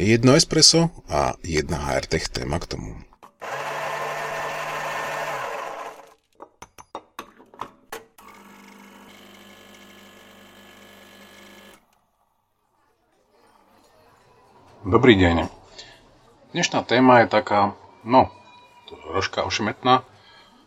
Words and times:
Jedno 0.00 0.32
espresso 0.32 0.88
a 1.12 1.36
jedna 1.44 1.76
HRTech 1.76 2.32
téma 2.32 2.56
k 2.56 2.72
tomu. 2.72 2.96
Dobrý 14.88 15.20
deň. 15.20 15.52
Dnešná 16.56 16.80
téma 16.88 17.20
je 17.20 17.26
taká, 17.28 17.76
no, 18.00 18.32
troška 18.88 19.44
ošemetná. 19.44 20.00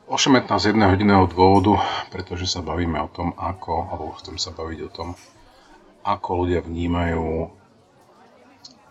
Ošemetná 0.06 0.62
z 0.62 0.78
jedného 0.78 0.94
jediného 0.94 1.26
dôvodu, 1.26 1.82
pretože 2.14 2.46
sa 2.46 2.62
bavíme 2.62 3.02
o 3.02 3.10
tom, 3.10 3.34
ako, 3.34 3.90
alebo 3.90 4.14
chcem 4.22 4.38
sa 4.38 4.54
baviť 4.54 4.80
o 4.86 4.90
tom, 4.94 5.18
ako 6.06 6.46
ľudia 6.46 6.62
vnímajú 6.62 7.63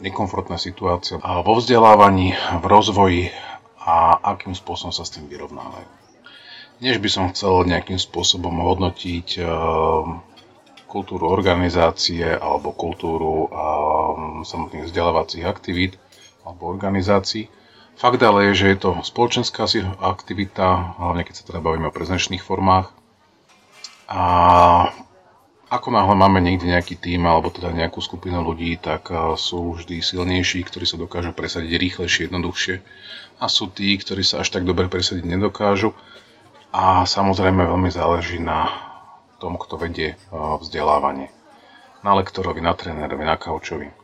nekomfortné 0.02 0.58
situácie 0.58 1.16
vo 1.22 1.52
vzdelávaní, 1.56 2.34
v 2.34 2.64
rozvoji 2.66 3.22
a 3.78 4.18
akým 4.34 4.54
spôsobom 4.54 4.90
sa 4.90 5.06
s 5.06 5.14
tým 5.14 5.30
vyrovnávajú. 5.30 5.88
Než 6.82 6.98
by 6.98 7.08
som 7.08 7.30
chcel 7.30 7.62
nejakým 7.62 7.98
spôsobom 7.98 8.58
hodnotiť 8.58 9.38
eh, 9.38 9.46
kultúru 10.90 11.30
organizácie 11.30 12.26
alebo 12.26 12.74
kultúru 12.74 13.46
eh, 13.46 13.50
samotných 14.42 14.90
vzdelávacích 14.90 15.46
aktivít 15.46 15.96
alebo 16.42 16.66
organizácií, 16.66 17.46
Fakt 17.92 18.24
ale 18.24 18.50
je, 18.50 18.64
že 18.64 18.66
je 18.72 18.78
to 18.80 18.90
spoločenská 19.04 19.68
aktivita, 20.00 20.96
hlavne 20.96 21.22
keď 21.22 21.34
sa 21.36 21.44
teda 21.44 21.60
bavíme 21.60 21.92
o 21.92 21.94
prezenčných 21.94 22.40
formách. 22.40 22.88
A 24.08 24.24
ako 25.72 25.88
náhle 25.88 26.12
máme 26.12 26.44
niekde 26.44 26.68
nejaký 26.68 27.00
tým 27.00 27.24
alebo 27.24 27.48
teda 27.48 27.72
nejakú 27.72 28.04
skupinu 28.04 28.44
ľudí, 28.44 28.76
tak 28.76 29.08
sú 29.40 29.80
vždy 29.80 30.04
silnejší, 30.04 30.68
ktorí 30.68 30.84
sa 30.84 31.00
dokážu 31.00 31.32
presadiť 31.32 31.72
rýchlejšie, 31.80 32.28
jednoduchšie. 32.28 32.74
A 33.40 33.48
sú 33.48 33.72
tí, 33.72 33.96
ktorí 33.96 34.20
sa 34.20 34.44
až 34.44 34.52
tak 34.52 34.68
dobre 34.68 34.92
presadiť 34.92 35.24
nedokážu. 35.24 35.96
A 36.76 37.08
samozrejme 37.08 37.64
veľmi 37.64 37.88
záleží 37.88 38.36
na 38.36 38.68
tom, 39.40 39.56
kto 39.56 39.80
vedie 39.80 40.20
vzdelávanie. 40.30 41.32
Na 42.04 42.12
lektorovi, 42.20 42.60
na 42.60 42.76
trénerovi, 42.76 43.24
na 43.24 43.40
kaučovi 43.40 44.02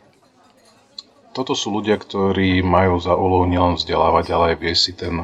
toto 1.39 1.55
sú 1.55 1.70
ľudia, 1.70 1.95
ktorí 1.95 2.67
majú 2.67 2.98
za 2.98 3.14
úlohu 3.14 3.47
nielen 3.47 3.79
vzdelávať, 3.79 4.27
ale 4.35 4.45
aj 4.51 4.57
viesť 4.59 4.83
si 4.83 4.92
ten 4.98 5.14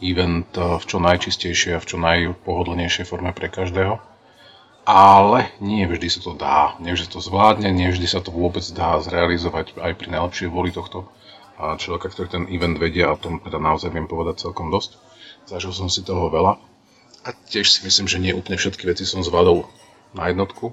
event 0.00 0.48
eh, 0.56 0.80
v 0.80 0.84
čo 0.88 0.96
najčistejšej 0.96 1.72
a 1.76 1.82
v 1.82 1.88
čo 1.92 1.96
najpohodlnejšej 2.00 3.04
forme 3.04 3.36
pre 3.36 3.52
každého. 3.52 4.07
Ale 4.88 5.52
nie 5.60 5.84
vždy 5.84 6.08
sa 6.08 6.20
to 6.24 6.32
dá, 6.32 6.72
nie 6.80 6.96
vždy 6.96 7.12
to 7.12 7.20
zvládne, 7.20 7.68
nie 7.68 7.92
vždy 7.92 8.08
sa 8.08 8.24
to 8.24 8.32
vôbec 8.32 8.64
dá 8.72 8.96
zrealizovať 9.04 9.76
aj 9.76 9.92
pri 10.00 10.08
najlepšej 10.16 10.48
voli 10.48 10.72
tohto 10.72 11.12
človeka, 11.60 12.08
ktorý 12.08 12.28
ten 12.32 12.44
event 12.48 12.80
vedia 12.80 13.12
a 13.12 13.20
tom 13.20 13.36
teda 13.36 13.60
naozaj 13.60 13.92
viem 13.92 14.08
povedať 14.08 14.48
celkom 14.48 14.72
dosť. 14.72 14.96
Zažil 15.44 15.76
som 15.76 15.92
si 15.92 16.00
toho 16.00 16.32
veľa. 16.32 16.56
A 17.20 17.28
tiež 17.52 17.68
si 17.68 17.84
myslím, 17.84 18.08
že 18.08 18.16
nie 18.16 18.32
úplne 18.32 18.56
všetky 18.56 18.88
veci 18.88 19.04
som 19.04 19.20
zvládol 19.20 19.68
na 20.16 20.32
jednotku, 20.32 20.72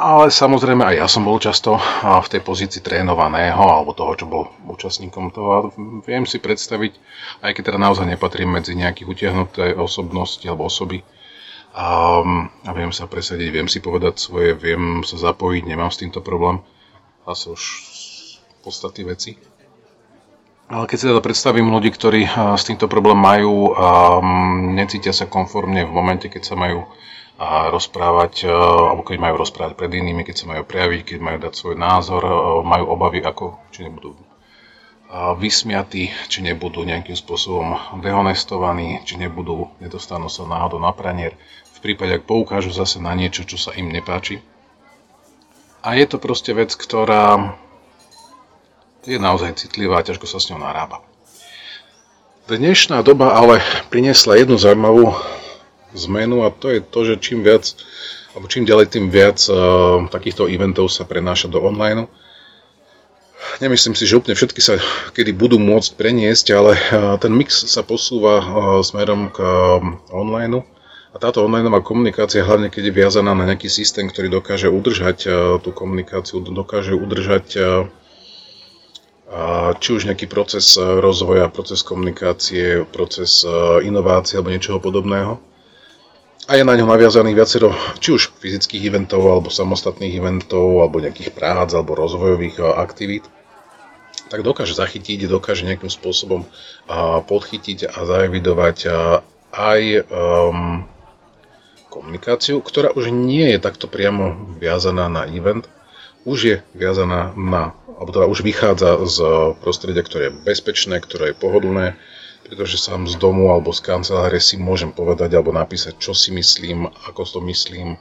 ale 0.00 0.32
samozrejme 0.32 0.80
aj 0.80 0.96
ja 0.96 1.06
som 1.12 1.28
bol 1.28 1.36
často 1.36 1.76
v 2.02 2.28
tej 2.32 2.40
pozícii 2.40 2.80
trénovaného 2.80 3.60
alebo 3.60 3.92
toho, 3.92 4.16
čo 4.16 4.24
bol 4.24 4.48
účastníkom 4.64 5.28
toho. 5.28 5.48
A 5.52 5.60
viem 6.08 6.24
si 6.24 6.40
predstaviť, 6.40 6.96
aj 7.44 7.52
keď 7.52 7.62
teda 7.68 7.78
naozaj 7.78 8.08
nepatrím 8.08 8.56
medzi 8.56 8.72
nejakých 8.72 9.06
utiahnuté 9.06 9.76
osobnosti 9.76 10.40
alebo 10.48 10.72
osoby 10.72 11.04
a, 11.70 12.22
a 12.66 12.70
viem 12.74 12.90
sa 12.90 13.06
presadiť, 13.06 13.48
viem 13.50 13.68
si 13.70 13.78
povedať 13.78 14.18
svoje, 14.18 14.58
viem 14.58 15.06
sa 15.06 15.16
zapojiť, 15.18 15.62
nemám 15.66 15.90
s 15.94 16.00
týmto 16.02 16.18
problém. 16.18 16.62
Zase 17.26 17.46
už 17.54 17.62
podstaty 18.66 19.06
veci. 19.06 19.38
Ale 20.70 20.86
keď 20.86 20.96
si 20.98 21.06
teda 21.10 21.18
predstavím 21.18 21.70
ľudí, 21.74 21.90
ktorí 21.90 22.30
s 22.54 22.62
týmto 22.62 22.86
problém 22.86 23.18
majú 23.18 23.74
a 23.74 24.22
necítia 24.70 25.10
sa 25.10 25.26
konformne 25.26 25.82
v 25.82 25.90
momente, 25.90 26.30
keď 26.30 26.42
sa 26.46 26.54
majú 26.54 26.86
a 27.40 27.72
rozprávať, 27.72 28.44
alebo 28.52 29.00
keď 29.00 29.16
majú 29.16 29.40
rozprávať 29.40 29.72
pred 29.72 29.88
inými, 29.96 30.28
keď 30.28 30.44
sa 30.44 30.46
majú 30.52 30.62
prejaviť, 30.68 31.00
keď 31.08 31.18
majú 31.24 31.38
dať 31.40 31.52
svoj 31.56 31.72
názor, 31.80 32.20
majú 32.62 32.84
obavy, 32.92 33.24
ako, 33.24 33.56
či 33.72 33.88
nebudú 33.88 34.12
vysmiatí, 35.40 36.12
či 36.30 36.38
nebudú 36.44 36.86
nejakým 36.86 37.16
spôsobom 37.16 37.98
dehonestovaní, 38.04 39.02
či 39.02 39.18
nebudú, 39.18 39.72
nedostanú 39.82 40.28
sa 40.30 40.46
náhodou 40.46 40.78
na 40.78 40.92
pranier, 40.94 41.34
v 41.80 41.88
prípade, 41.88 42.20
ak 42.20 42.28
poukážu 42.28 42.68
zase 42.76 43.00
na 43.00 43.16
niečo, 43.16 43.48
čo 43.48 43.56
sa 43.56 43.72
im 43.72 43.88
nepáči. 43.88 44.44
A 45.80 45.96
je 45.96 46.04
to 46.04 46.20
proste 46.20 46.52
vec, 46.52 46.76
ktorá 46.76 47.56
je 49.08 49.16
naozaj 49.16 49.56
citlivá 49.56 50.04
a 50.04 50.04
ťažko 50.04 50.28
sa 50.28 50.36
s 50.36 50.52
ňou 50.52 50.60
narába. 50.60 51.00
Dnešná 52.52 53.00
doba 53.00 53.32
ale 53.32 53.64
priniesla 53.88 54.36
jednu 54.36 54.60
zaujímavú 54.60 55.16
zmenu 55.96 56.44
a 56.44 56.52
to 56.52 56.68
je 56.68 56.84
to, 56.84 57.00
že 57.08 57.24
čím 57.24 57.40
viac, 57.40 57.72
alebo 58.36 58.44
čím 58.52 58.68
ďalej, 58.68 58.86
tým 58.92 59.08
viac 59.08 59.40
uh, 59.48 60.04
takýchto 60.12 60.52
eventov 60.52 60.92
sa 60.92 61.08
prenáša 61.08 61.48
do 61.48 61.64
online. 61.64 62.12
Nemyslím 63.64 63.96
si, 63.96 64.04
že 64.04 64.20
úplne 64.20 64.36
všetky 64.36 64.60
sa 64.60 64.76
kedy 65.16 65.32
budú 65.32 65.56
môcť 65.56 65.96
preniesť, 65.96 66.46
ale 66.52 66.76
uh, 66.76 67.16
ten 67.16 67.32
mix 67.32 67.56
sa 67.56 67.80
posúva 67.80 68.36
uh, 68.36 68.44
smerom 68.84 69.32
k 69.32 69.40
online. 70.12 70.60
A 71.10 71.18
táto 71.18 71.42
onlineová 71.42 71.82
komunikácia, 71.82 72.46
hlavne 72.46 72.70
keď 72.70 72.90
je 72.90 72.98
viazaná 73.02 73.34
na 73.34 73.42
nejaký 73.42 73.66
systém, 73.66 74.06
ktorý 74.06 74.30
dokáže 74.30 74.70
udržať 74.70 75.26
tú 75.58 75.70
komunikáciu, 75.74 76.38
dokáže 76.38 76.94
udržať 76.94 77.46
či 79.82 79.88
už 79.90 80.06
nejaký 80.06 80.30
proces 80.30 80.78
rozvoja, 80.78 81.50
proces 81.50 81.82
komunikácie, 81.82 82.86
proces 82.86 83.42
inovácie 83.82 84.38
alebo 84.38 84.54
niečoho 84.54 84.78
podobného, 84.78 85.42
a 86.50 86.58
je 86.58 86.66
na 86.66 86.74
ňom 86.74 86.90
naviazaných 86.90 87.38
viacero 87.38 87.70
či 88.02 88.10
už 88.10 88.34
fyzických 88.42 88.90
eventov, 88.90 89.22
alebo 89.22 89.54
samostatných 89.54 90.18
eventov, 90.18 90.82
alebo 90.82 90.98
nejakých 90.98 91.30
prác, 91.30 91.74
alebo 91.74 91.94
rozvojových 91.94 92.58
aktivít, 92.74 93.26
tak 94.30 94.42
dokáže 94.42 94.74
zachytiť, 94.74 95.30
dokáže 95.30 95.66
nejakým 95.66 95.90
spôsobom 95.90 96.46
podchytiť 97.26 97.86
a 97.86 97.98
zaevidovať 98.02 98.78
aj 99.54 99.82
komunikáciu, 101.90 102.62
ktorá 102.62 102.94
už 102.94 103.10
nie 103.10 103.50
je 103.52 103.58
takto 103.58 103.90
priamo 103.90 104.54
viazaná 104.62 105.10
na 105.10 105.26
event, 105.26 105.66
už 106.22 106.38
je 106.38 106.56
viazaná 106.76 107.34
na, 107.34 107.74
alebo 107.98 108.10
teda 108.14 108.26
už 108.30 108.46
vychádza 108.46 109.02
z 109.10 109.18
prostredia, 109.58 110.06
ktoré 110.06 110.30
je 110.30 110.36
bezpečné, 110.46 111.02
ktoré 111.02 111.34
je 111.34 111.40
pohodlné, 111.40 111.98
pretože 112.46 112.78
sám 112.78 113.10
z 113.10 113.18
domu 113.18 113.50
alebo 113.50 113.74
z 113.74 113.82
kancelárie 113.82 114.38
si 114.38 114.54
môžem 114.54 114.94
povedať 114.94 115.34
alebo 115.34 115.50
napísať, 115.50 115.98
čo 115.98 116.14
si 116.14 116.30
myslím, 116.30 116.86
ako 117.10 117.26
to 117.26 117.40
myslím. 117.50 117.98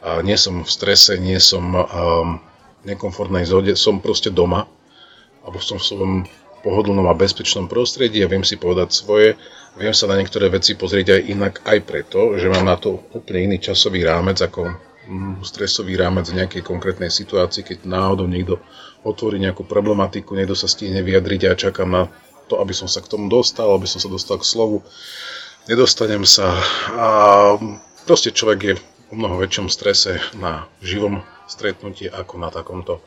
A 0.00 0.24
nie 0.24 0.38
som 0.38 0.62
v 0.62 0.70
strese, 0.70 1.18
nie 1.20 1.36
som 1.42 1.64
um, 1.74 1.84
nekomfortnej 2.86 3.44
zóde, 3.44 3.74
som 3.74 3.98
proste 3.98 4.30
doma 4.32 4.70
alebo 5.46 5.62
som 5.62 5.78
v 5.78 5.86
svojom 5.86 6.14
pohodlnom 6.66 7.06
a 7.06 7.14
bezpečnom 7.14 7.70
prostredí 7.70 8.26
a 8.26 8.30
viem 8.30 8.42
si 8.42 8.58
povedať 8.58 8.90
svoje. 8.90 9.38
Viem 9.78 9.94
sa 9.94 10.10
na 10.10 10.18
niektoré 10.18 10.50
veci 10.50 10.74
pozrieť 10.74 11.14
aj 11.14 11.20
inak 11.30 11.54
aj 11.62 11.78
preto, 11.86 12.34
že 12.34 12.50
mám 12.50 12.66
na 12.66 12.74
to 12.74 13.06
úplne 13.14 13.54
iný 13.54 13.62
časový 13.62 14.02
rámec 14.02 14.42
ako 14.42 14.74
mm, 15.06 15.46
stresový 15.46 15.94
rámec 15.94 16.26
v 16.26 16.42
nejakej 16.42 16.66
konkrétnej 16.66 17.14
situácii, 17.14 17.62
keď 17.62 17.78
náhodou 17.86 18.26
niekto 18.26 18.58
otvorí 19.06 19.38
nejakú 19.38 19.62
problematiku, 19.62 20.34
niekto 20.34 20.58
sa 20.58 20.66
stihne 20.66 21.06
vyjadriť 21.06 21.40
a 21.46 21.54
čakám 21.54 21.86
na 21.86 22.02
to, 22.50 22.58
aby 22.58 22.74
som 22.74 22.90
sa 22.90 22.98
k 22.98 23.14
tomu 23.14 23.30
dostal, 23.30 23.70
aby 23.70 23.86
som 23.86 24.02
sa 24.02 24.10
dostal 24.10 24.42
k 24.42 24.48
slovu. 24.48 24.82
Nedostanem 25.70 26.26
sa 26.26 26.50
a 26.94 27.08
proste 28.06 28.34
človek 28.34 28.60
je 28.62 28.74
o 29.10 29.14
mnoho 29.14 29.38
väčšom 29.38 29.70
strese 29.70 30.18
na 30.34 30.66
živom 30.82 31.22
stretnutí 31.46 32.10
ako 32.10 32.34
na 32.42 32.50
takomto 32.50 32.98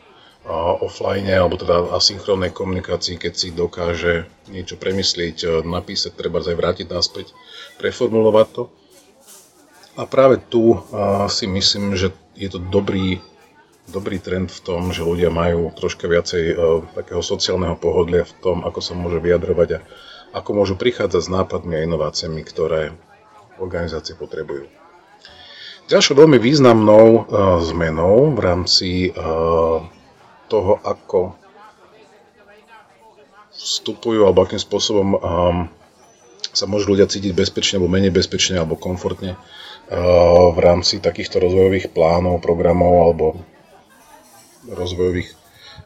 offline 0.81 1.29
alebo 1.29 1.55
teda 1.61 1.93
asynchronnej 1.93 2.49
komunikácii, 2.49 3.21
keď 3.21 3.33
si 3.37 3.49
dokáže 3.53 4.25
niečo 4.49 4.75
premyslieť, 4.75 5.63
napísať, 5.63 6.17
treba 6.17 6.41
aj 6.41 6.57
vrátiť 6.57 6.87
naspäť, 6.89 7.37
preformulovať 7.77 8.47
to. 8.51 8.63
A 9.99 10.09
práve 10.09 10.41
tu 10.41 10.79
si 11.29 11.45
myslím, 11.45 11.93
že 11.93 12.15
je 12.33 12.49
to 12.49 12.57
dobrý 12.57 13.21
dobrý 13.89 14.21
trend 14.21 14.53
v 14.53 14.61
tom, 14.61 14.93
že 14.93 15.01
ľudia 15.01 15.33
majú 15.33 15.73
troška 15.73 16.05
viacej 16.05 16.43
uh, 16.53 16.85
takého 16.93 17.25
sociálneho 17.25 17.73
pohodlia 17.73 18.21
v 18.21 18.33
tom, 18.39 18.57
ako 18.61 18.79
sa 18.85 18.93
môže 18.93 19.17
vyjadrovať 19.17 19.69
a 19.75 19.79
ako 20.29 20.61
môžu 20.61 20.77
prichádzať 20.77 21.21
s 21.25 21.33
nápadmi 21.33 21.73
a 21.73 21.85
inováciami, 21.89 22.41
ktoré 22.45 22.93
organizácie 23.57 24.13
potrebujú. 24.13 24.69
Ďalšou 25.89 26.21
veľmi 26.21 26.37
významnou 26.37 27.33
zmenou 27.65 28.37
v 28.37 28.39
rámci 28.45 29.09
toho, 30.49 30.81
ako 30.81 31.37
vstupujú 33.53 34.25
alebo 34.25 34.43
akým 34.43 34.59
spôsobom 34.59 35.07
um, 35.13 35.19
sa 36.49 36.65
môžu 36.65 36.97
ľudia 36.97 37.05
cítiť 37.05 37.31
bezpečne 37.37 37.77
alebo 37.77 37.93
menej 37.93 38.09
bezpečne 38.09 38.57
alebo 38.57 38.73
komfortne 38.79 39.37
v 40.53 40.59
rámci 40.61 41.01
takýchto 41.01 41.41
rozvojových 41.41 41.89
plánov, 41.89 42.45
programov 42.45 43.09
alebo 43.09 43.25
rozvojových 44.69 45.38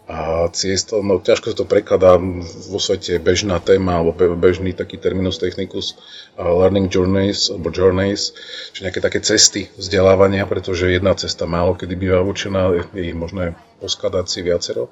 a 0.04 0.52
ciest, 0.52 0.92
no 0.92 1.24
ťažko 1.24 1.56
to 1.56 1.64
prekladá 1.64 2.20
vo 2.20 2.80
svete 2.80 3.16
bežná 3.24 3.58
téma 3.64 4.04
alebo 4.04 4.36
bežný 4.36 4.76
taký 4.76 5.00
terminus 5.00 5.40
technicus 5.40 5.96
learning 6.36 6.92
journeys 6.92 7.48
alebo 7.48 7.72
journeys, 7.72 8.36
čiže 8.76 8.84
nejaké 8.84 9.00
také 9.00 9.20
cesty 9.24 9.72
vzdelávania, 9.80 10.44
pretože 10.44 10.92
jedna 10.92 11.16
cesta 11.16 11.48
málo 11.48 11.80
kedy 11.80 11.96
býva 11.96 12.20
určená, 12.20 12.76
je 12.92 13.04
ich 13.10 13.18
možné 13.18 13.56
poskladať 13.80 14.26
si 14.28 14.40
viacero. 14.44 14.92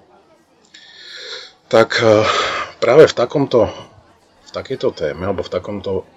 Tak 1.68 2.00
práve 2.80 3.08
v 3.08 3.14
takomto, 3.14 3.68
v 4.48 4.52
takejto 4.52 4.96
téme 4.96 5.28
alebo 5.28 5.44
v 5.44 5.52
takomto 5.52 6.08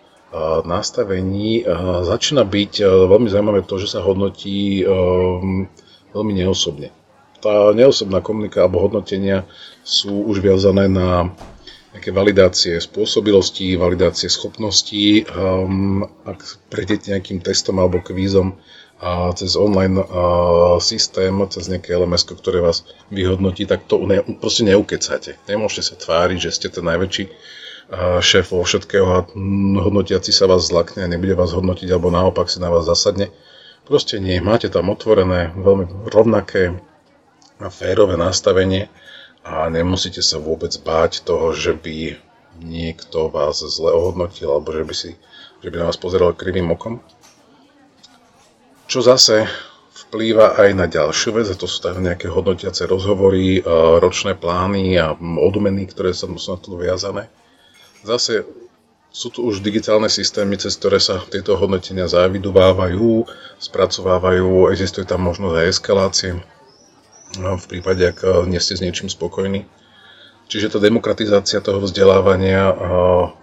nastavení 0.66 1.62
začína 2.02 2.42
byť 2.42 2.72
veľmi 2.82 3.26
zaujímavé 3.30 3.62
to, 3.66 3.78
že 3.78 3.94
sa 3.94 4.02
hodnotí 4.02 4.82
veľmi 6.14 6.32
neosobne 6.34 7.03
tá 7.44 7.76
neosobná 7.76 8.24
komunika 8.24 8.64
alebo 8.64 8.80
hodnotenia 8.80 9.44
sú 9.84 10.24
už 10.24 10.40
viazané 10.40 10.88
na 10.88 11.28
nejaké 11.94 12.10
validácie 12.10 12.74
spôsobilosti, 12.80 13.78
validácie 13.78 14.26
schopností. 14.26 15.28
Um, 15.30 16.08
ak 16.26 16.42
prejdete 16.72 17.14
nejakým 17.14 17.38
testom 17.44 17.78
alebo 17.78 18.02
kvízom 18.02 18.58
a 18.98 19.30
cez 19.36 19.54
online 19.54 20.00
uh, 20.00 20.80
systém, 20.82 21.30
cez 21.52 21.70
nejaké 21.70 21.94
LMS, 21.94 22.26
ktoré 22.34 22.64
vás 22.64 22.82
vyhodnotí, 23.12 23.68
tak 23.68 23.86
to 23.86 24.02
ne, 24.08 24.24
proste 24.40 24.66
neukecáte. 24.66 25.38
Nemôžete 25.46 25.92
sa 25.92 25.94
tváriť, 26.00 26.38
že 26.48 26.50
ste 26.50 26.66
ten 26.72 26.82
najväčší 26.82 27.24
uh, 27.28 28.18
šéf 28.18 28.50
vo 28.50 28.66
všetkého 28.66 29.06
a 29.06 29.28
hodnotiaci 29.84 30.34
sa 30.34 30.50
vás 30.50 30.66
zlakne 30.66 31.06
a 31.06 31.12
nebude 31.12 31.38
vás 31.38 31.54
hodnotiť 31.54 31.92
alebo 31.94 32.10
naopak 32.10 32.50
si 32.50 32.58
na 32.58 32.74
vás 32.74 32.90
zasadne. 32.90 33.30
Proste 33.84 34.18
nie. 34.18 34.40
Máte 34.40 34.72
tam 34.72 34.90
otvorené, 34.90 35.52
veľmi 35.54 36.08
rovnaké 36.08 36.74
a 37.62 37.70
férové 37.70 38.18
nastavenie 38.18 38.90
a 39.44 39.68
nemusíte 39.68 40.24
sa 40.24 40.40
vôbec 40.40 40.72
báť 40.80 41.22
toho, 41.22 41.52
že 41.52 41.76
by 41.76 42.16
niekto 42.64 43.28
vás 43.28 43.60
zle 43.60 43.90
ohodnotil 43.92 44.50
alebo 44.50 44.72
že 44.72 44.84
by, 44.86 44.94
si, 44.94 45.10
že 45.60 45.68
by 45.68 45.76
na 45.82 45.86
vás 45.90 45.98
pozeral 45.98 46.32
krivým 46.32 46.70
okom. 46.72 47.02
Čo 48.86 49.02
zase 49.04 49.50
vplýva 50.06 50.58
aj 50.58 50.70
na 50.74 50.86
ďalšiu 50.86 51.34
vec, 51.34 51.46
a 51.50 51.58
to 51.58 51.66
sú 51.66 51.82
tak 51.82 51.98
nejaké 51.98 52.30
hodnotiace 52.30 52.86
rozhovory, 52.86 53.62
ročné 53.98 54.38
plány 54.38 54.98
a 54.98 55.14
odmeny, 55.18 55.90
ktoré 55.90 56.14
sú 56.14 56.30
na 56.30 56.58
to 56.58 56.78
viazané. 56.78 57.26
Zase 58.06 58.46
sú 59.14 59.30
tu 59.30 59.46
už 59.46 59.62
digitálne 59.62 60.10
systémy, 60.10 60.58
cez 60.58 60.74
ktoré 60.74 60.98
sa 60.98 61.22
tieto 61.22 61.54
hodnotenia 61.54 62.10
zavidovávajú, 62.10 63.26
spracovávajú, 63.62 64.70
existuje 64.74 65.06
tam 65.06 65.26
možnosť 65.26 65.54
aj 65.54 65.66
eskalácie 65.70 66.30
v 67.38 67.66
prípade, 67.66 68.04
ak 68.04 68.18
eh, 68.22 68.30
nie 68.46 68.60
ste 68.62 68.78
s 68.78 68.84
niečím 68.84 69.10
spokojní. 69.10 69.66
Čiže 70.44 70.76
tá 70.76 70.78
demokratizácia 70.78 71.64
toho 71.64 71.80
vzdelávania 71.80 72.70
eh, 72.70 72.74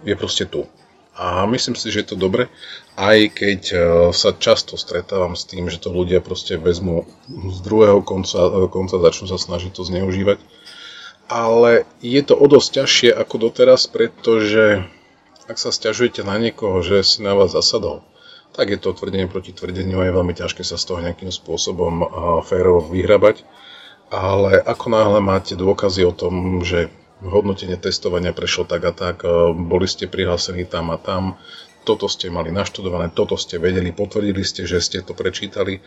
je 0.08 0.14
proste 0.14 0.44
tu. 0.48 0.64
A 1.12 1.44
myslím 1.44 1.76
si, 1.76 1.92
že 1.92 2.00
je 2.00 2.08
to 2.14 2.16
dobre, 2.16 2.48
aj 2.96 3.18
keď 3.36 3.60
eh, 3.72 3.80
sa 4.16 4.32
často 4.32 4.80
stretávam 4.80 5.36
s 5.36 5.44
tým, 5.44 5.68
že 5.68 5.82
to 5.82 5.92
ľudia 5.92 6.24
proste 6.24 6.56
vezmú 6.56 7.04
z 7.28 7.58
druhého 7.60 8.00
konca, 8.00 8.68
konca 8.72 8.96
začnú 8.96 9.28
sa 9.28 9.36
snažiť 9.36 9.76
to 9.76 9.82
zneužívať. 9.84 10.40
Ale 11.32 11.88
je 12.04 12.20
to 12.20 12.36
o 12.36 12.44
dosť 12.44 12.84
ťažšie 12.84 13.10
ako 13.16 13.48
doteraz, 13.48 13.88
pretože 13.88 14.84
ak 15.48 15.56
sa 15.56 15.72
stiažujete 15.72 16.20
na 16.24 16.36
niekoho, 16.36 16.84
že 16.84 17.00
si 17.00 17.24
na 17.24 17.32
vás 17.32 17.56
zasadol, 17.56 18.04
tak 18.52 18.68
je 18.68 18.78
to 18.78 18.92
tvrdenie 18.92 19.26
proti 19.26 19.56
tvrdeniu 19.56 20.04
a 20.04 20.06
je 20.06 20.16
veľmi 20.16 20.34
ťažké 20.36 20.60
sa 20.60 20.76
z 20.76 20.84
toho 20.84 21.00
nejakým 21.00 21.32
spôsobom 21.32 22.04
férovo 22.44 22.84
vyhrabať 22.92 23.42
ale 24.12 24.60
ako 24.60 24.92
náhle 24.92 25.24
máte 25.24 25.56
dôkazy 25.56 26.04
o 26.04 26.12
tom, 26.12 26.60
že 26.60 26.92
hodnotenie 27.24 27.80
testovania 27.80 28.36
prešlo 28.36 28.68
tak 28.68 28.84
a 28.84 28.92
tak, 28.92 29.24
e, 29.24 29.56
boli 29.56 29.88
ste 29.88 30.04
prihlásení 30.04 30.68
tam 30.68 30.92
a 30.92 31.00
tam, 31.00 31.40
toto 31.88 32.06
ste 32.06 32.28
mali 32.28 32.52
naštudované, 32.52 33.10
toto 33.10 33.40
ste 33.40 33.56
vedeli, 33.56 33.90
potvrdili 33.90 34.44
ste, 34.44 34.68
že 34.68 34.84
ste 34.84 35.00
to 35.00 35.16
prečítali, 35.16 35.80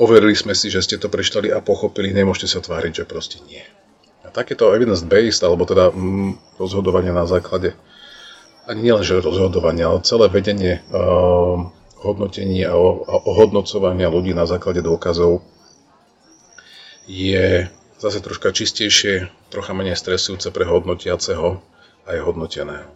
overili 0.00 0.32
sme 0.32 0.56
si, 0.56 0.72
že 0.72 0.80
ste 0.80 0.96
to 0.96 1.12
prečítali 1.12 1.52
a 1.52 1.60
pochopili, 1.60 2.16
nemôžete 2.16 2.56
sa 2.56 2.60
tváriť, 2.64 3.04
že 3.04 3.04
proste 3.04 3.38
nie. 3.44 3.62
A 4.24 4.32
takéto 4.32 4.72
evidence-based, 4.72 5.44
alebo 5.44 5.68
teda 5.68 5.92
mm, 5.92 6.58
rozhodovanie 6.58 7.12
na 7.12 7.28
základe, 7.28 7.76
ani 8.64 8.80
nielen, 8.90 9.04
že 9.04 9.20
rozhodovanie, 9.20 9.84
ale 9.84 10.04
celé 10.04 10.28
vedenie 10.28 10.84
uh, 10.92 11.72
hodnotení 12.04 12.68
a 12.68 12.76
ohodnocovania 13.24 14.12
ľudí 14.12 14.36
na 14.36 14.44
základe 14.44 14.84
dôkazov 14.84 15.40
je 17.08 17.66
zase 17.98 18.20
troška 18.20 18.52
čistejšie, 18.52 19.32
trocha 19.48 19.72
menej 19.72 19.96
stresujúce 19.96 20.52
pre 20.52 20.68
hodnotiaceho 20.68 21.58
aj 22.04 22.16
hodnoteného. 22.20 22.92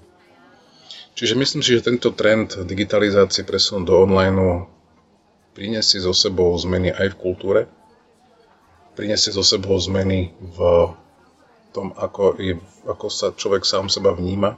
Čiže 1.17 1.35
myslím 1.37 1.61
si, 1.65 1.77
že 1.77 1.85
tento 1.85 2.13
trend 2.13 2.57
digitalizácie 2.65 3.45
presun 3.45 3.85
do 3.85 3.97
online 3.97 4.69
prinesie 5.53 6.01
so 6.01 6.17
sebou 6.17 6.53
zmeny 6.57 6.93
aj 6.93 7.13
v 7.13 7.21
kultúre, 7.21 7.61
prinesie 8.97 9.33
so 9.33 9.45
sebou 9.45 9.77
zmeny 9.81 10.33
v 10.41 10.59
tom, 11.73 11.93
ako, 11.97 12.37
je, 12.37 12.57
ako 12.85 13.07
sa 13.09 13.33
človek 13.33 13.65
sám 13.65 13.89
seba 13.89 14.13
vníma 14.13 14.57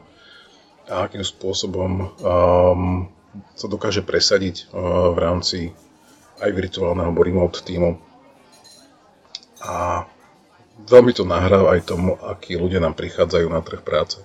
a 0.91 1.07
akým 1.07 1.23
spôsobom 1.23 1.91
um, 2.23 3.09
sa 3.55 3.67
dokáže 3.67 4.03
presadiť 4.03 4.71
uh, 4.71 5.11
v 5.15 5.19
rámci 5.19 5.59
aj 6.43 6.51
virtuálneho 6.51 7.11
alebo 7.11 7.23
remote 7.23 7.63
týmu 7.63 8.14
a 9.65 10.05
veľmi 10.85 11.17
to 11.17 11.25
nahrá 11.25 11.65
aj 11.73 11.89
tomu, 11.89 12.21
akí 12.21 12.61
ľudia 12.61 12.85
nám 12.85 12.93
prichádzajú 12.93 13.49
na 13.49 13.65
trh 13.65 13.81
práce. 13.81 14.21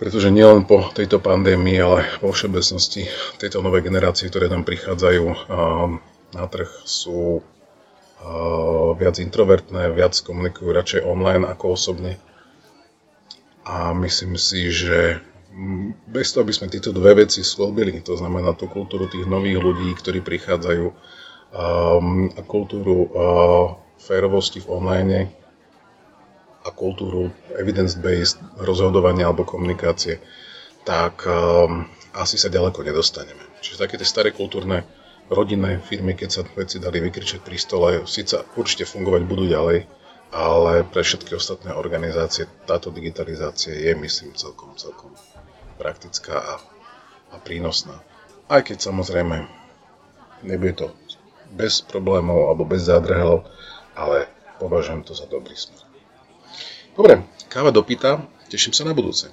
Pretože 0.00 0.32
nielen 0.34 0.64
po 0.66 0.88
tejto 0.90 1.20
pandémii, 1.22 1.78
ale 1.78 2.08
vo 2.18 2.32
všeobecnosti 2.32 3.06
tejto 3.38 3.60
nové 3.60 3.84
generácie, 3.84 4.26
ktoré 4.32 4.48
nám 4.48 4.64
prichádzajú 4.66 5.24
na 6.32 6.44
trh, 6.48 6.70
sú 6.82 7.44
viac 8.98 9.18
introvertné, 9.20 9.92
viac 9.92 10.16
komunikujú 10.18 10.68
radšej 10.72 11.00
online 11.06 11.46
ako 11.46 11.76
osobne. 11.76 12.18
A 13.62 13.94
myslím 13.94 14.34
si, 14.34 14.74
že 14.74 15.22
bez 16.08 16.32
toho, 16.32 16.42
aby 16.48 16.54
sme 16.56 16.72
tieto 16.72 16.90
dve 16.90 17.22
veci 17.22 17.44
sklobili, 17.44 18.00
to 18.00 18.16
znamená 18.16 18.56
tú 18.56 18.66
kultúru 18.66 19.06
tých 19.06 19.28
nových 19.28 19.60
ľudí, 19.60 19.92
ktorí 19.98 20.24
prichádzajú 20.24 20.91
a 21.52 22.42
kultúru 22.48 23.12
férovosti 24.00 24.58
v 24.64 24.70
online 24.72 25.28
a 26.62 26.70
kultúru 26.70 27.30
evidence-based 27.58 28.62
rozhodovania 28.62 29.28
alebo 29.28 29.42
komunikácie, 29.42 30.22
tak 30.86 31.26
um, 31.26 31.86
asi 32.14 32.38
sa 32.38 32.50
ďaleko 32.50 32.86
nedostaneme. 32.86 33.42
Čiže 33.62 33.82
také 33.86 33.98
tie 33.98 34.06
staré 34.06 34.30
kultúrne 34.30 34.86
rodinné 35.30 35.82
firmy, 35.82 36.14
keď 36.14 36.28
sa 36.30 36.42
veci 36.54 36.78
dali 36.82 37.02
vykričať 37.02 37.40
pri 37.42 37.56
stole, 37.58 37.90
síce 38.06 38.42
určite 38.58 38.86
fungovať 38.86 39.22
budú 39.26 39.44
ďalej, 39.46 39.86
ale 40.32 40.82
pre 40.86 41.02
všetky 41.02 41.34
ostatné 41.34 41.74
organizácie 41.74 42.46
táto 42.66 42.90
digitalizácia 42.90 43.74
je, 43.74 43.92
myslím, 43.98 44.34
celkom, 44.34 44.74
celkom 44.78 45.12
praktická 45.78 46.38
a, 46.38 46.54
a 47.32 47.36
prínosná. 47.42 47.98
Aj 48.50 48.60
keď 48.62 48.92
samozrejme 48.92 49.46
nebude 50.42 50.74
to 50.74 50.86
bez 51.52 51.84
problémov 51.84 52.48
alebo 52.48 52.64
bez 52.64 52.88
zádrhelov, 52.88 53.44
ale 53.92 54.26
považujem 54.56 55.04
to 55.04 55.12
za 55.12 55.28
dobrý 55.28 55.52
smer. 55.54 55.84
Dobre, 56.96 57.24
káva 57.48 57.72
dopýta, 57.72 58.24
teším 58.48 58.72
sa 58.72 58.84
na 58.84 58.96
budúce. 58.96 59.28